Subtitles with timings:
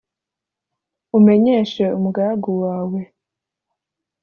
[1.17, 2.99] umenyeshe umugaragu wawe